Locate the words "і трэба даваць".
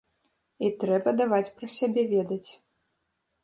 0.67-1.53